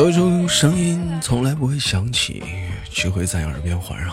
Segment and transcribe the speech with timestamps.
[0.00, 2.42] 有一种声音从来不会响起，
[2.90, 4.12] 却会在耳边环绕；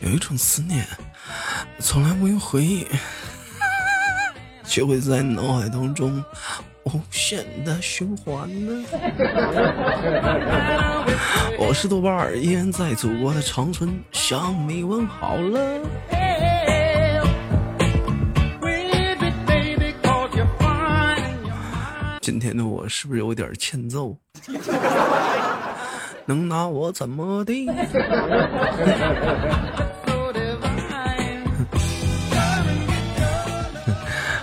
[0.00, 0.82] 有一种思念
[1.78, 2.86] 从来不用回忆，
[4.64, 6.24] 却会在脑海当中
[6.84, 8.82] 无限的循环呢。
[11.58, 15.80] 我是豆瓣儿，依然在祖国的长春向你问好了。
[22.30, 24.16] 今天的我是不是有点欠揍？
[26.26, 27.66] 能拿我怎么地？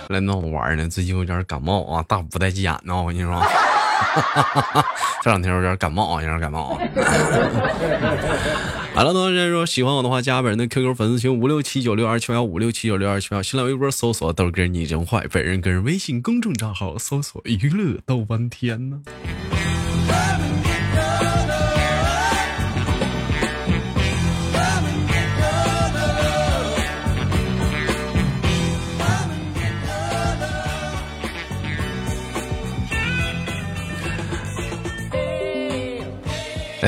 [0.08, 3.42] 来闹我玩呢，最近有点感冒啊，大不带急眼呢，我跟你说，
[5.24, 6.78] 这两天有点感冒啊，有点感冒啊。
[8.98, 19.00] 好了，同学说喜欢我的话，加本人的 QQ 粉丝群五六七九六二七幺五六七九六二七幺，新浪微博搜索豆哥你真坏，本人个人微信公众账号搜索娱乐豆翻天呢。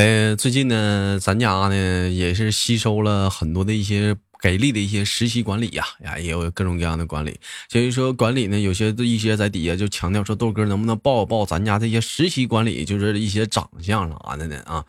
[0.01, 7.39] 呃，最近呢，咱家呢也是吸收了很多的一些给力的一些实习管理呀，呀，也有各种各样的管理。
[7.69, 14.59] 所以说，管理呢，有些一些在底下就强调说，豆哥能不能报报咱家这些实习管理，就是一些长相啥的呢？
[14.65, 14.83] 啊，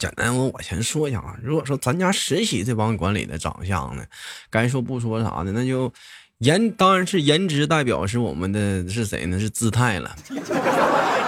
[0.00, 4.02] 简单，我我先说一下啊，如果说咱家实习这帮管理的长相呢，
[4.48, 5.92] 该说不说啥的，那就
[6.38, 9.38] 颜当然是颜值代表是我们的是谁呢？
[9.38, 10.16] 是姿态了。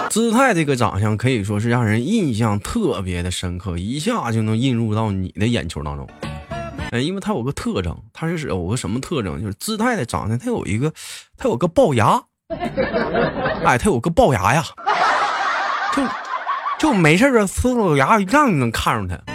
[0.09, 6.07] 姿态这个长相可以说是让人印象特别的深刻，一下就能映入到你的眼球当中。
[6.91, 9.41] 哎，因为他有个特征，他是有个什么特征？
[9.41, 10.93] 就是姿态的长相，他有一个，
[11.37, 12.21] 他有个龅牙。
[13.65, 14.63] 哎，他有个龅牙呀，
[15.93, 16.03] 就
[16.79, 19.34] 就没事的呲着牙，让你能看着他。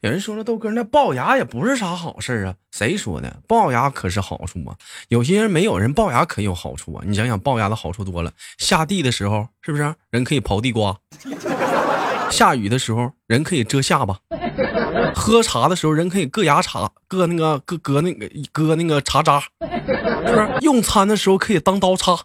[0.00, 2.54] 有人说了，豆哥那龅牙也不是啥好事啊。
[2.70, 3.36] 谁说的？
[3.48, 4.76] 龅牙可是好处啊。
[5.08, 7.02] 有些人没有人龅牙可有好处啊。
[7.04, 8.30] 你想想，龅牙的好处多了。
[8.58, 10.96] 下地的时候，是不是人可以刨地瓜？
[12.30, 14.18] 下雨的时候，人可以遮下巴。
[15.14, 20.48] 喝茶的时候，人可以硌牙茶，硌那个硌硌那个硌那个茶渣，是不是？
[20.60, 22.16] 用餐的时候可以当刀叉。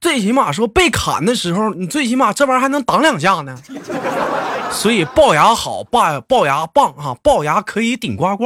[0.00, 3.58] 最起码说被砍的时候，你最起码这玩意儿还能挡两下呢。
[4.70, 8.44] 所以龅牙好，龅龅牙棒啊，龅牙可以顶呱呱。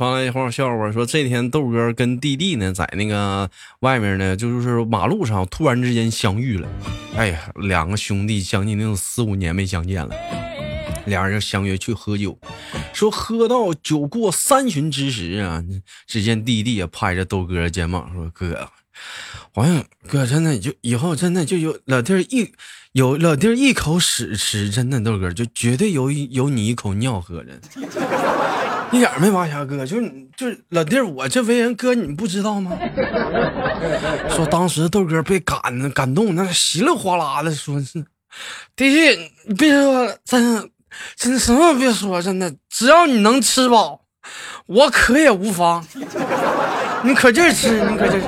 [0.00, 3.50] 发来一话笑话，说这天豆哥跟弟弟呢在那个
[3.80, 6.66] 外面呢，就是马路上突然之间相遇了。
[7.14, 10.14] 哎呀，两个兄弟将近那种四五年没相见了，
[11.04, 12.38] 俩人就相约去喝酒，
[12.94, 15.62] 说喝到酒过三巡之时啊，
[16.06, 18.70] 只见弟弟也拍着豆哥肩膀说：“哥，
[19.52, 22.50] 好像哥真的就以后真的就有老弟一
[22.92, 27.60] 有老弟一口屎吃，真的豆哥就绝对有有你一口尿喝着。”
[28.92, 32.72] 一点没挖瞎哥，就是就是老弟，我这为人哥，你不知道吗？
[34.28, 38.04] 说当时豆哥被感感动，那稀里哗啦的说是，
[38.74, 40.68] 弟弟你别说，真的
[41.16, 44.00] 真什么别说，真的只要你能吃饱，
[44.66, 45.86] 我可也无妨。
[47.02, 48.26] 你可劲吃，你可劲吃。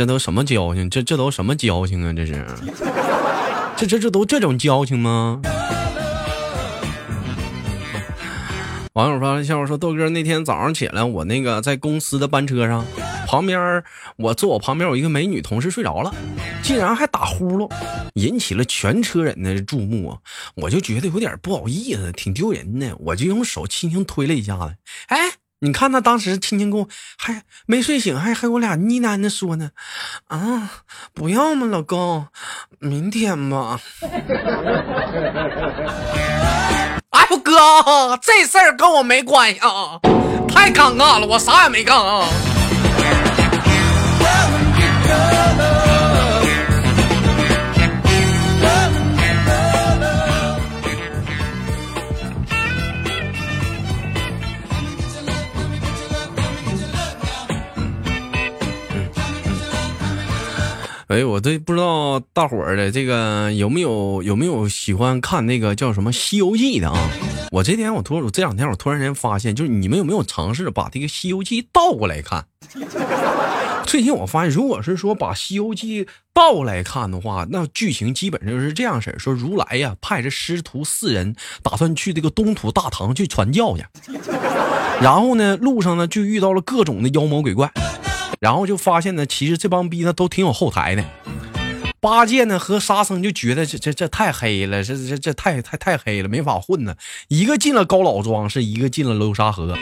[0.00, 0.88] 这都什么交情？
[0.88, 2.10] 这这都什么交情啊？
[2.14, 2.42] 这是，
[3.76, 5.42] 这这这都这种交情吗？
[8.94, 12.82] 网友发来笑说：“豆哥，那天早上起来，我那个在公司的班车上，
[13.26, 13.84] 旁边
[14.16, 16.10] 我坐我旁边有一个美女同事睡着了，
[16.62, 17.70] 竟然还打呼噜，
[18.14, 20.16] 引起了全车人的注目啊！
[20.54, 24.76] 我就觉得有点不好意思，挺丢人的，我就用手轻轻推了一下子，
[25.08, 29.72] 哎。”你看他当时轻轻跟我还没睡醒，还还我俩呢喃的说呢，
[30.28, 30.70] 啊，
[31.12, 32.28] 不要嘛，老公，
[32.78, 33.78] 明天吧。
[37.10, 37.52] 哎呦哥，
[38.22, 40.00] 这事儿跟我没关系啊，
[40.48, 42.26] 太尴尬了，我啥也没干啊。
[61.10, 67.10] 哎，我这不知道大伙儿的这个有没有有没有喜欢看那个叫什么《西游记》的啊？
[67.50, 72.46] 我这天我突然我这两天我突然间发现，就是你们有没有尝试把这个《西游记》倒过来看？
[73.84, 83.84] 最近我发现，如果是说把《西游记》倒来看的话，那剧情基本上就是这样式儿：说如来呀派着师徒四人，打算去这个东土大唐去传教去，
[85.02, 87.68] 然后呢路上呢就遇到了各种的妖魔鬼怪。
[88.40, 91.04] 然后就发现呢，其实这帮逼呢都挺有后台的。
[92.00, 96.96] 八戒呢和沙僧就觉得这这这太黑了，这这这太太太黑了，没法混呢。
[97.28, 99.76] 一个进了高老庄，是一个进了流沙河，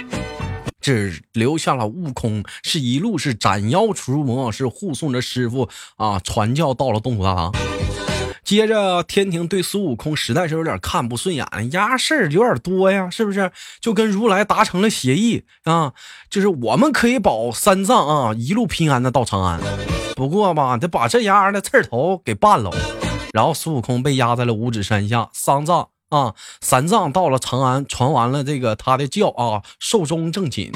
[0.81, 7.53] 只留下了悟空，是一路是斩妖除魔，是护送着师傅啊传教到了东土大唐。
[8.49, 13.53] 接着，天庭对孙悟空实在是有点看不顺眼了，压事儿有点多呀，是不是？
[13.79, 15.93] 就跟如来达成了协议啊，
[16.31, 19.61] 就是我们可以保三藏啊一路平安的到长安，
[20.17, 22.71] 不过吧，得把这丫的刺头给办了。
[23.35, 30.73] 然后孙悟空被压在了五指山下，三藏啊三藏到了长安，传完了这个他的教啊，寿终正寝。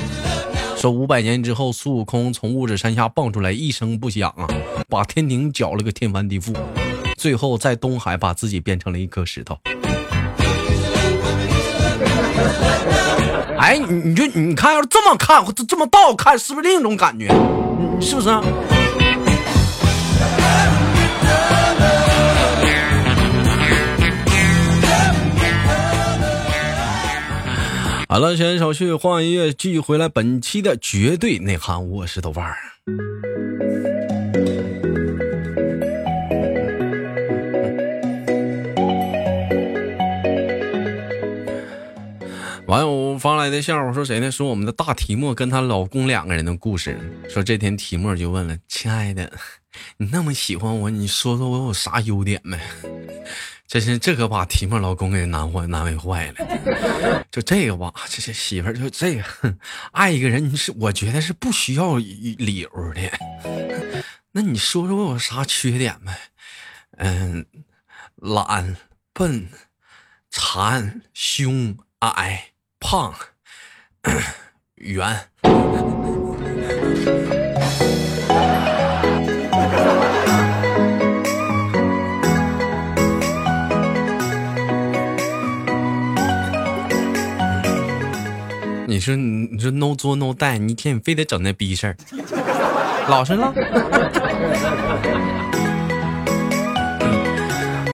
[0.77, 4.47] 说五百年之后，孙悟空从五指山下蹦出来，一声不响啊，
[4.91, 6.55] 把天庭搅了个天翻地覆。
[7.23, 9.57] 最后在东海把自己变成了一颗石头。
[13.57, 17.29] 哎，你你就你看，要是这么看，这么倒看，是不是另一种感觉？
[18.01, 18.29] 是不是？
[28.09, 30.09] 好了，先手续换音乐，继续回来。
[30.09, 32.57] 本期的绝对内涵，我是豆瓣儿。
[43.23, 44.33] 发来的笑话说谁呢？
[44.33, 46.99] 说我们的大提莫跟她老公两个人的故事。
[47.31, 49.33] 说这天提莫就问了：“亲爱的，
[49.99, 52.59] 你那么喜欢我，你说说我有啥优点呗？”
[53.69, 57.25] 这是这可把提莫老公给难坏难为坏了。
[57.31, 59.57] 就这个吧，这这媳妇儿就这个，
[59.93, 63.01] 爱一个人你是我觉得是不需要理由的。
[64.33, 66.19] 那你说说我有啥缺点呗？
[66.97, 67.47] 嗯，
[68.17, 68.77] 懒、
[69.13, 69.49] 笨、
[70.29, 72.49] 馋、凶、矮。
[72.82, 73.14] 胖，
[74.75, 75.29] 圆。
[88.88, 91.96] 你说你说 no 作 no 带，你一天你非得整那逼事儿，
[93.08, 93.55] 老实了。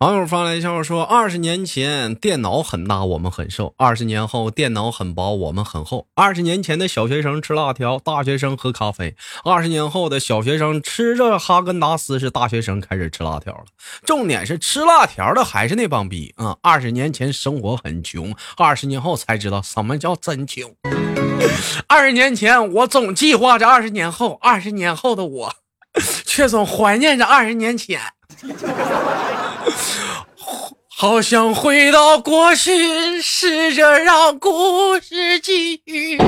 [0.00, 6.06] 网友发来笑话说：二十年前电脑很大，我们很瘦；二十年后电脑很薄，我们很厚。
[6.14, 13.64] 二十年前的小学生吃辣条，大学生喝咖啡；二十年后的小学生吃着哈根达斯，是大学生开始吃辣条了。
[14.04, 16.56] 重点是吃辣条的还是那帮逼啊！
[16.62, 20.72] 二十年前生活很穷，二十年后才知道什么叫真穷。
[21.88, 25.54] 二十年前我总计划着二十年后，二十年后的我
[26.24, 28.00] 却总怀念着二十年前。
[30.88, 36.18] 好想回到过去，试着让故事继续。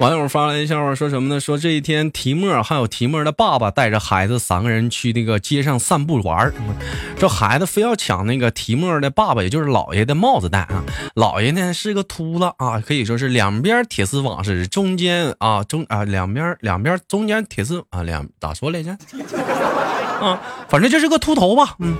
[0.00, 1.38] 网友发来一笑话，说什么呢？
[1.38, 6.54] 说这一天，提莫还有提莫的爸爸带着孩子三个人去那个街上散步玩儿。
[7.18, 10.82] 这孩子非要抢那个提莫的爸爸，也就是姥爷的帽子戴啊。
[11.14, 18.96] 姥爷呢是个秃子啊，可以说是两边铁丝网似的，中间啊中啊两边两边中间铁丝啊两咋说来着？
[20.18, 20.40] 啊，
[20.70, 21.76] 反正就是个秃头吧。
[21.78, 21.94] 嗯。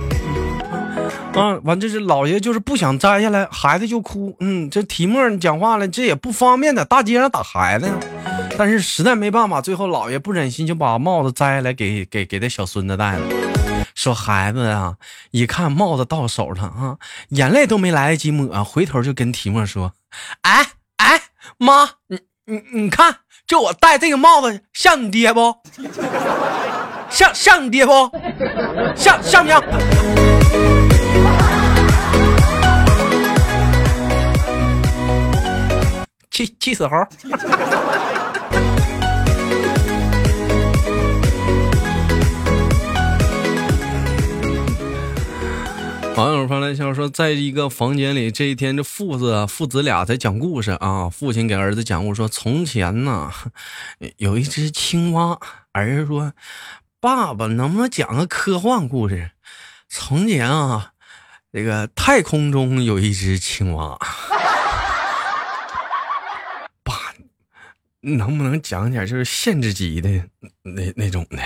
[1.33, 4.35] 啊，完这是老爷就是不想摘下来，孩子就哭。
[4.39, 7.93] 嗯，这提莫你讲话了，这也不方便在大街上打孩子呀。
[8.57, 13.21] 但是实在没办法，最后老爷不忍心，就把帽子摘下来给给给他小孙子戴了。
[13.95, 14.95] 说孩子啊，
[15.31, 16.97] 一看帽子到手上啊，
[17.29, 19.93] 眼泪都没来得及抹，回头就跟提莫说
[20.43, 21.21] ：“哎哎，
[21.57, 25.55] 妈，你你你看，就我戴这个帽子像你爹不？
[27.09, 28.11] 像像你爹不？
[28.95, 29.61] 像像不像？”
[36.45, 36.95] 气气死猴！
[46.15, 51.07] 网友发来消息说，在一个房间里，这一天这父子父子俩在讲故事啊。
[51.09, 53.31] 父亲给儿子讲故事说：从前呢，
[54.17, 55.37] 有一只青蛙。
[55.73, 56.33] 儿子说：
[56.99, 59.31] 爸爸，能不能讲个科幻故事？
[59.87, 60.93] 从前啊，
[61.53, 63.97] 这个太空中有一只青蛙。
[68.01, 70.09] 能不能讲点就是限制级的
[70.63, 71.37] 那那种的？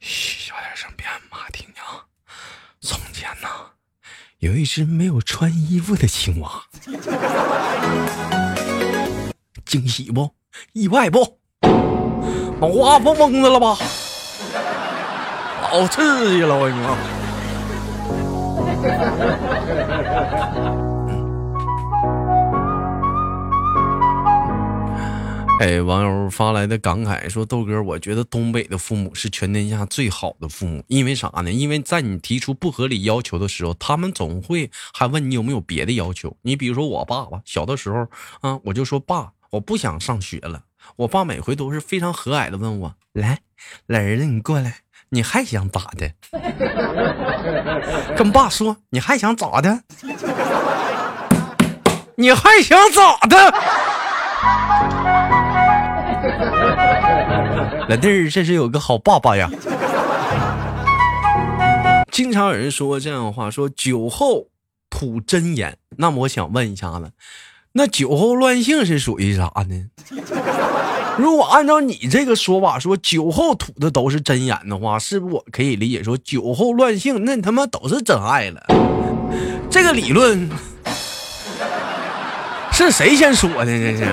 [0.00, 2.04] 嘘，小点声，别俺妈听见啊。
[2.80, 3.48] 从前呐，
[4.38, 6.50] 有一只没有穿衣服的青蛙。
[9.64, 10.34] 惊喜不？
[10.72, 11.38] 意外不？
[12.60, 13.76] 脑花疯疯子了吧？
[15.62, 16.96] 好刺激了，我跟你说。
[25.60, 31.50] 哎，网友发来的感慨说：“豆哥，我觉得东北的父母是全天下最好的父母，因为啥呢？
[31.50, 36.36] 因为在你提出不合理要求的时候，他们总会还问你有没有别的要求。
[36.42, 38.06] 你比如说我爸爸，小的时候
[38.40, 40.62] 啊，我就说爸，我不想上学了。”
[40.96, 43.40] 我爸每回都是非常和蔼的问我：“来，
[43.86, 44.76] 来儿子，你过来，
[45.10, 46.12] 你还想咋的？”
[48.16, 49.82] 跟爸说：“你还想咋的？
[52.16, 53.54] 你还想咋的？”
[57.88, 59.50] 老弟儿，这是有个好爸爸呀。
[62.12, 64.48] 经常有人说这样的话，说酒后
[64.90, 65.76] 吐真言。
[65.96, 67.10] 那么我想问一下子，
[67.72, 69.86] 那酒后乱性是属于啥呢？
[71.16, 78.62] 如果按照你这个说法说酒后吐的都是真言的话，是不是我可以理解说酒后乱性那他妈都是真爱了？
[79.70, 80.48] 这个理论
[82.72, 83.66] 是谁先说的？
[83.66, 84.04] 这是？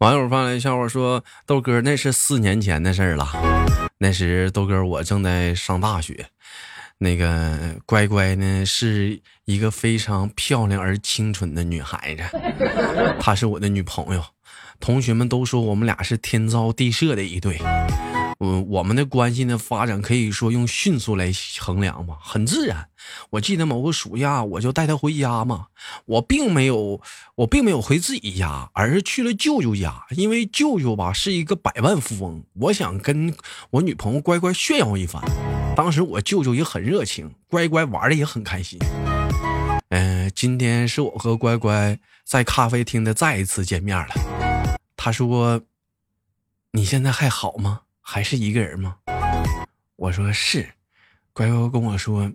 [0.00, 3.28] 网友发来笑话说：“豆哥，那是四年前的事儿了。
[3.98, 6.28] 那时豆哥我正在上大学，
[6.96, 12.22] 那个乖乖呢是一个非常漂亮而清纯的女孩子，
[13.20, 14.24] 她是我的女朋友。
[14.80, 17.58] 同学们都说我们俩是天造地设的一对。”
[18.42, 22.88] 嗯，我们的关系呢发展可以说用迅速来衡量嘛，很自然。
[23.28, 25.66] 我记得某个暑假，我就带她回家嘛。
[26.06, 27.02] 我并没有，
[27.34, 30.06] 我并没有回自己家，而是去了舅舅家。
[30.16, 33.34] 因为舅舅吧是一个百万富翁，我想跟
[33.72, 35.22] 我女朋友乖乖炫耀一番。
[35.76, 38.78] 当时我舅舅也很热情，乖乖玩的也很开心。
[39.90, 44.08] 嗯，今天是我和乖乖在咖啡厅的再一次见面了。
[44.96, 45.60] 他说
[46.72, 47.82] ：“你现在还好吗？”
[48.12, 48.96] 还是一个人吗？
[49.94, 50.68] 我说是，
[51.32, 52.32] 乖乖跟我说，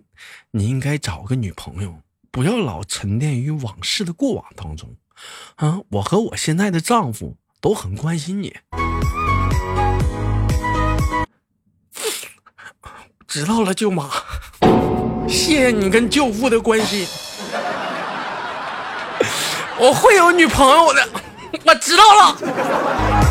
[0.52, 4.96] 你应该找个女朋友，不要老沉淀于往事的过往当中。
[5.56, 8.56] 啊，我和我现在的丈夫都很关心你。
[13.28, 14.08] 知道了，舅妈，
[15.28, 17.06] 谢谢你跟舅父的关心，
[19.78, 21.06] 我会有女朋友的，
[21.66, 23.25] 我知道了。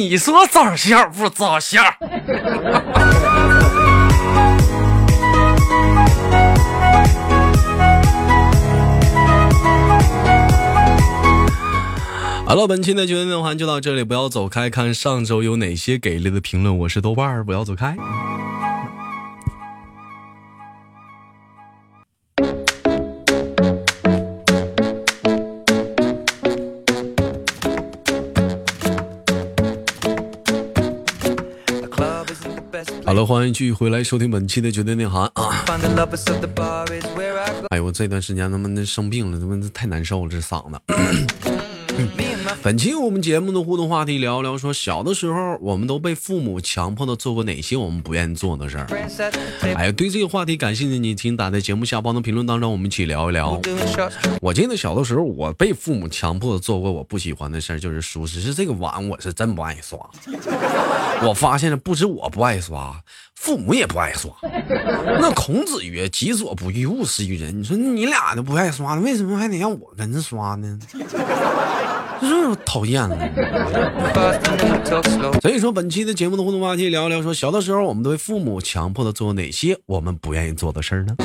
[0.00, 1.84] 你说长相不长相？
[12.46, 16.78] 好了，本期的绝对内环就到这里，不要走开，看上周有哪些给力的评论。
[16.78, 17.94] 我是豆瓣儿，不要走开。
[33.50, 35.64] 迎继续回来收听本期的绝对内涵啊！
[37.68, 40.80] 哎呦，我这段时间他妈的生病了，他妈太难受了，这嗓子。
[42.62, 48.86] 本期我们节目的互动话题聊聊，说小的时候我们都被父母强迫的做过哪些我们不愿意做的事儿。
[49.62, 53.60] 哎呀，对这个话题感兴趣，你请打在节目下方的评论当中，我们一起聊一聊。
[54.40, 59.98] 我记得小的时候，我被父母强迫的做过我不喜欢的事儿，就是书，只是这个碗我是真不爱刷。
[61.26, 63.00] 我发现了，不止我不爱刷。
[63.34, 64.30] 父母也不爱刷，
[65.18, 70.78] 那孔子曰：“己所不欲，勿施于人。”你说你俩都不爱刷，为什么还得让我跟着刷呢？
[72.20, 73.16] 这讨厌了。
[75.40, 81.16] 所以说，本期的节目的互动话题聊一聊，说小的时候我们对父母强迫的做哪些我们不愿意做的事儿呢？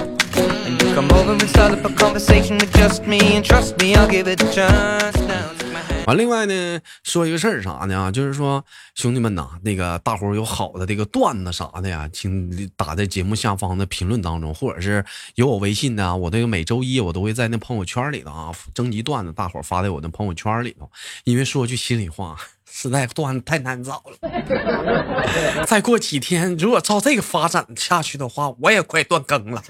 [6.06, 8.12] 完，另外呢，说一个事儿啥呢？
[8.12, 8.64] 就是说，
[8.96, 15.04] 兄弟们呐，那个大伙有好的这个段子啥的呀，请打在节目下方的评论当中，或者是
[15.36, 20.90] 有我微信的，我这个每周一我都会在那朋友圈里头啊征集段子，大伙发在我的朋友圈里头。
[21.24, 22.38] 因为说句心里话，
[22.70, 25.66] 实在段子太难找了。
[25.66, 29.64] 再过几天，如果照这个发展下去的话，我也快断更了。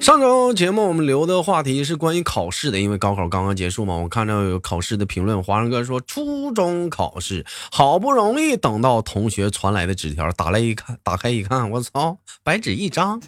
[0.00, 3.94] 上周节目我们留的话题是关于考试的，因为高考刚刚结束嘛。
[3.96, 13.20] 我看到有考试的评论，华生哥说初中考试好不容易等到同学传来的纸条，打来一看，打开一看，我操，白纸一张，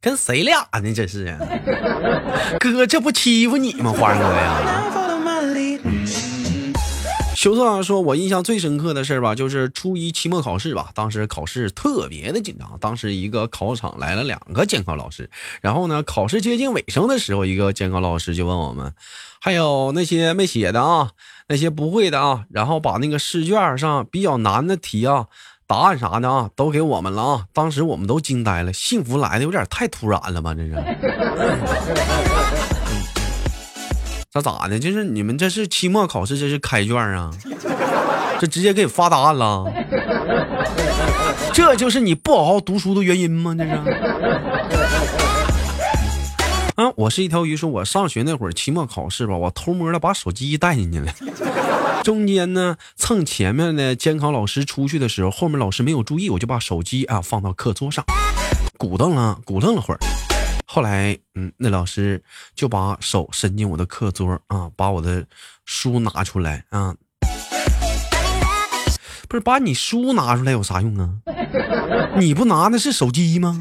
[0.00, 0.94] 跟谁俩呢？
[0.94, 1.36] 这是，
[2.58, 3.92] 哥，这不欺负你吗？
[3.92, 4.96] 华生哥呀。
[7.40, 10.90] 修特说：“我印象最深刻的事吧，就是初一期末考试吧。
[10.94, 12.76] 当时考试特别的紧张。
[12.78, 15.30] 当时一个考场来了两个监考老师，
[15.62, 18.92] 然后呢，考试接近尾声的时候，一个监考老师就问我们，
[19.40, 21.12] 还有那些没写的啊，
[21.48, 25.28] 那些不会的啊，然后把那个试卷上比较难的题啊，
[25.66, 27.46] 答案啥的啊，都给我们了啊。
[27.54, 30.52] 当时我们都惊呆了，幸福来的有点太突然了吧？
[30.52, 30.74] 这是。”
[34.32, 34.78] 这咋的？
[34.78, 37.32] 就是你们这是期末考试，这是开卷啊？
[38.38, 39.64] 这直接给你发答案了？
[41.52, 43.56] 这就是你不好好读书的原因吗？
[43.58, 43.70] 这是？
[46.76, 51.12] 啊，我是一条鱼，说我上学那会儿期末考试吧，我偷摸的把手机带进去了，
[52.04, 58.04] 中间呢蹭前面的监考老师出去的时候，后面老师没有注意，我就把手机啊放到课桌上，
[58.78, 59.98] 鼓捣了鼓捣了会儿。
[60.72, 62.22] 后来，嗯，那老师
[62.54, 65.26] 就把手伸进我的课桌啊，把我的
[65.64, 66.94] 书拿出来啊，
[69.28, 71.10] 不是把你书拿出来有啥用啊？
[72.16, 73.60] 你不拿的是手机吗？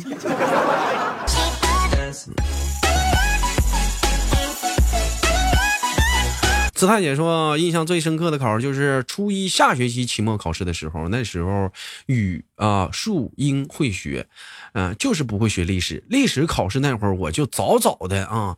[6.79, 11.69] 姿态姐说，印象最深刻的考试就是初一下学期期末考试的时候，那时候
[12.05, 14.25] 语啊、数、英会学。
[14.71, 16.01] 嗯，就是不会学历史。
[16.07, 18.55] 历史考试那会儿，我就早早的啊，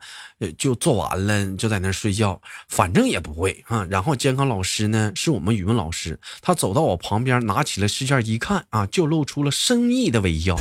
[0.55, 3.87] 就做完了，就在那睡觉，反正也不会啊。
[3.89, 10.55] 然后监考老师呢，是我们语文老师，他走到我旁边，拿起了试卷一看啊，就露出了深意的微笑。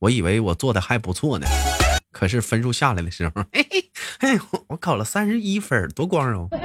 [0.00, 1.46] 我以为我做的还不错呢，
[2.10, 6.48] 可是分数下来的时候，嘿嘿，嘿，我考了三十一分，多光荣！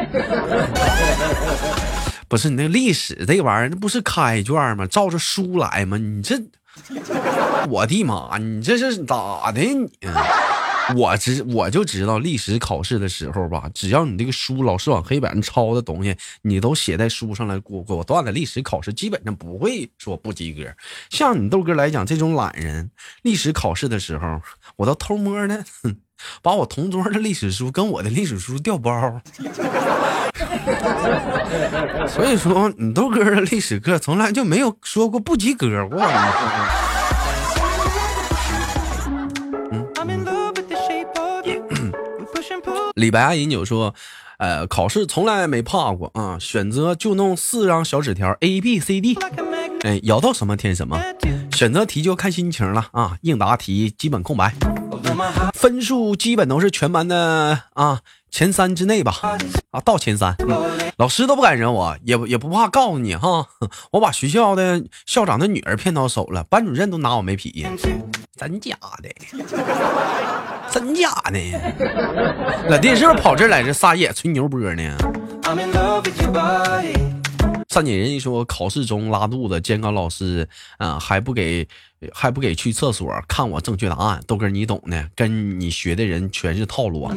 [2.28, 4.86] 不是你那历史这玩意儿，那不是开卷吗？
[4.88, 5.98] 照着书来吗？
[5.98, 6.36] 你这。
[7.70, 8.38] 我的妈！
[8.38, 9.62] 你这是咋的？
[9.62, 9.90] 你
[10.96, 20.64] 我知我就知道历史考试的时候吧，只要你这个书老师往黑板上抄的东西，你都写在书上来，果果断的历史考试基本上不会说不及格。
[21.10, 22.92] 像你豆哥来讲，这种懒人，
[23.24, 24.42] 历史考试的时候，
[24.78, 25.66] 我都偷摸的
[26.42, 29.22] 把我同桌的历史书跟我的历史书调包。
[32.08, 36.00] 所以说，你豆哥的历史课从来就没有说过不及格过。
[42.98, 43.94] 李白阿饮酒说
[44.40, 49.16] ：“呃，考试从来没怕过啊，选择就弄四张小纸条，A B C D，
[49.82, 51.00] 哎，摇到什么填什么，
[51.52, 54.52] 选择题就看心情了啊，应答题基本空白，
[55.54, 59.14] 分数基本都是全班的啊前三之内吧，
[59.70, 60.36] 啊，到前三，
[60.98, 63.48] 老师都不敢惹我，也也不怕告诉你哈，
[63.94, 67.68] 我把学校的校长的女儿骗到手了，班主任都拿我没脾气，
[68.36, 69.10] 真假的。”
[70.72, 71.40] 真假呢？
[72.70, 74.98] 老弟是不是跑这儿来这撒野吹牛波呢？
[77.70, 81.68] 上姐人一说考试中拉肚子，监考老师啊还不给
[82.12, 87.16] 还不给去厕所看我正确答案，豆哥你懂的，跟你学的人全是套路啊！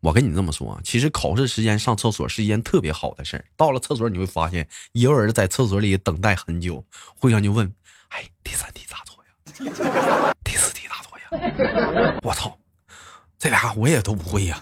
[0.00, 3.44] 我跟你这么说，其实考试时间上厕所是一件特别好的事儿。
[3.56, 6.84] 到了厕所你会发现，有人在厕所里等待很久，
[7.18, 7.66] 互相就问
[8.10, 10.34] ：“哎，第三题咋做呀？
[10.44, 10.83] 第四题
[11.32, 12.14] 呀？
[12.22, 12.56] ”我操！
[13.36, 14.58] 这俩我也都不会呀。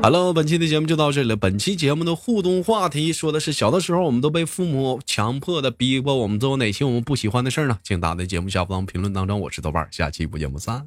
[0.00, 1.34] Hello，本期的节目就到这里了。
[1.34, 7.76] 本期节目的互动话题说的是小的时候我们都被父母强迫的逼迫我们做哪些我们不喜欢的事呢？
[7.82, 9.40] 请打在节目下方评论当中。
[9.40, 10.86] 我是豆瓣，下期不见不散。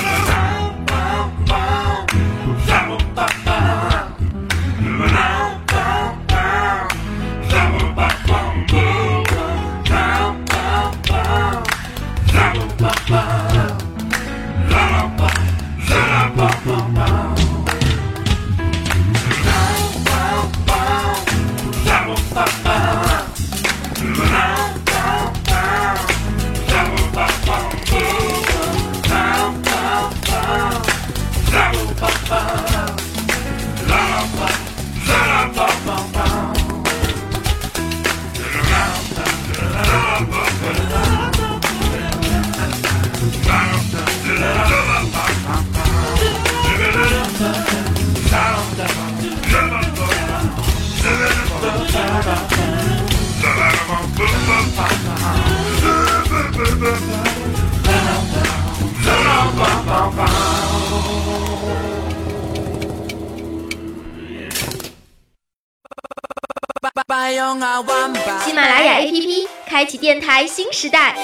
[68.43, 71.15] 喜马拉雅 APP 开启电台新时代，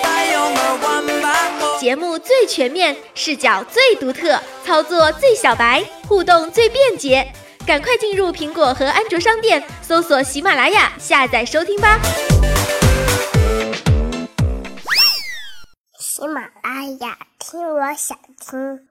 [1.79, 7.31] 节目最全面，视角最独特，操作最小白，互动最便捷，
[7.67, 11.99] 赶快进入苹果和安卓商店，搜索喜马拉雅，下载收听吧。
[15.99, 18.87] 喜马拉雅，听我想听。